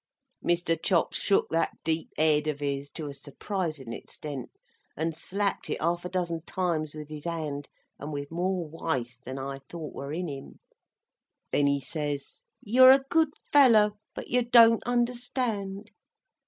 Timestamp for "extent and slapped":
3.93-5.69